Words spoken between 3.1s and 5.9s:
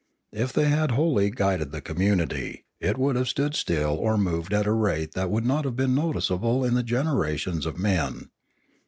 have stood still or moved at a rate that would not have